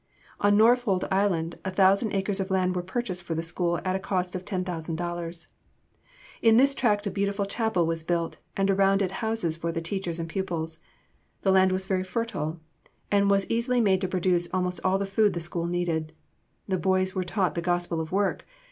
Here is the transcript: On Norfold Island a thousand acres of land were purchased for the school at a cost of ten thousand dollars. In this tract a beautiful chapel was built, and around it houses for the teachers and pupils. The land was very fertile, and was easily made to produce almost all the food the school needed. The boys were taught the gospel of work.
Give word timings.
On 0.39 0.57
Norfold 0.57 1.07
Island 1.11 1.59
a 1.63 1.69
thousand 1.69 2.13
acres 2.13 2.39
of 2.39 2.49
land 2.49 2.75
were 2.75 2.81
purchased 2.81 3.21
for 3.21 3.35
the 3.35 3.43
school 3.43 3.79
at 3.85 3.95
a 3.95 3.99
cost 3.99 4.33
of 4.33 4.43
ten 4.43 4.63
thousand 4.65 4.95
dollars. 4.95 5.49
In 6.41 6.57
this 6.57 6.73
tract 6.73 7.05
a 7.05 7.11
beautiful 7.11 7.45
chapel 7.45 7.85
was 7.85 8.03
built, 8.03 8.37
and 8.57 8.71
around 8.71 9.03
it 9.03 9.11
houses 9.21 9.55
for 9.55 9.71
the 9.71 9.79
teachers 9.79 10.17
and 10.17 10.27
pupils. 10.27 10.79
The 11.43 11.51
land 11.51 11.71
was 11.71 11.85
very 11.85 12.03
fertile, 12.03 12.59
and 13.11 13.29
was 13.29 13.47
easily 13.47 13.79
made 13.79 14.01
to 14.01 14.07
produce 14.07 14.49
almost 14.51 14.79
all 14.83 14.97
the 14.97 15.05
food 15.05 15.33
the 15.33 15.39
school 15.39 15.67
needed. 15.67 16.13
The 16.67 16.79
boys 16.79 17.13
were 17.13 17.23
taught 17.23 17.53
the 17.53 17.61
gospel 17.61 18.01
of 18.01 18.11
work. 18.11 18.43